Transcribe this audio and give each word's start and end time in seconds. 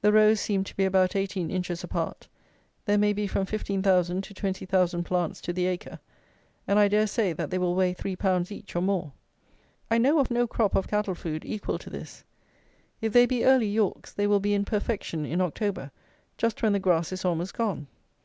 The 0.00 0.12
rows 0.12 0.40
seem 0.40 0.62
to 0.62 0.76
be 0.76 0.84
about 0.84 1.16
eighteen 1.16 1.50
inches 1.50 1.82
apart. 1.82 2.28
There 2.84 2.96
may 2.96 3.12
be 3.12 3.26
from 3.26 3.46
15,000 3.46 4.22
to 4.22 4.32
20,000 4.32 5.02
plants 5.02 5.40
to 5.40 5.52
the 5.52 5.66
acre; 5.66 5.98
and 6.68 6.78
I 6.78 6.86
dare 6.86 7.08
say 7.08 7.32
that 7.32 7.50
they 7.50 7.58
will 7.58 7.74
weigh 7.74 7.92
three 7.92 8.14
pounds 8.14 8.52
each, 8.52 8.76
or 8.76 8.80
more. 8.82 9.10
I 9.90 9.98
know 9.98 10.20
of 10.20 10.30
no 10.30 10.46
crop 10.46 10.76
of 10.76 10.86
cattle 10.86 11.16
food 11.16 11.44
equal 11.44 11.78
to 11.78 11.90
this. 11.90 12.22
If 13.00 13.12
they 13.12 13.26
be 13.26 13.44
early 13.44 13.66
Yorks, 13.66 14.12
they 14.12 14.28
will 14.28 14.38
be 14.38 14.54
in 14.54 14.64
perfection 14.64 15.24
in 15.26 15.40
October, 15.40 15.90
just 16.38 16.62
when 16.62 16.72
the 16.72 16.78
grass 16.78 17.10
is 17.10 17.24
almost 17.24 17.52
gone. 17.54 17.88